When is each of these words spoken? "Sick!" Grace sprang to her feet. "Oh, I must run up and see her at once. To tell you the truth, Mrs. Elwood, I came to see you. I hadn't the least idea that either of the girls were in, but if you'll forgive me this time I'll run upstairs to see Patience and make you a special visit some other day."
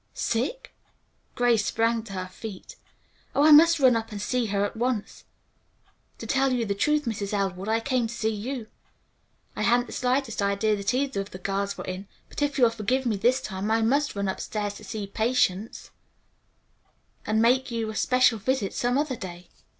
"Sick!" 0.15 0.73
Grace 1.35 1.63
sprang 1.63 2.01
to 2.01 2.13
her 2.13 2.25
feet. 2.27 2.75
"Oh, 3.35 3.43
I 3.45 3.51
must 3.51 3.79
run 3.79 3.95
up 3.95 4.11
and 4.11 4.19
see 4.19 4.47
her 4.47 4.65
at 4.65 4.75
once. 4.75 5.25
To 6.17 6.25
tell 6.25 6.51
you 6.51 6.65
the 6.65 6.73
truth, 6.73 7.05
Mrs. 7.05 7.33
Elwood, 7.33 7.69
I 7.69 7.79
came 7.81 8.07
to 8.07 8.13
see 8.15 8.33
you. 8.33 8.65
I 9.55 9.61
hadn't 9.61 9.85
the 9.95 10.09
least 10.21 10.41
idea 10.41 10.75
that 10.75 10.95
either 10.95 11.21
of 11.21 11.29
the 11.29 11.37
girls 11.37 11.77
were 11.77 11.85
in, 11.85 12.07
but 12.29 12.41
if 12.41 12.57
you'll 12.57 12.71
forgive 12.71 13.05
me 13.05 13.15
this 13.15 13.41
time 13.41 13.69
I'll 13.69 13.87
run 14.15 14.27
upstairs 14.27 14.73
to 14.77 14.83
see 14.83 15.05
Patience 15.05 15.91
and 17.27 17.39
make 17.39 17.69
you 17.69 17.91
a 17.91 17.95
special 17.95 18.39
visit 18.39 18.73
some 18.73 18.97
other 18.97 19.15
day." 19.15 19.49